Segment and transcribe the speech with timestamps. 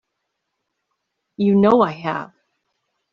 [1.37, 2.33] You know I have.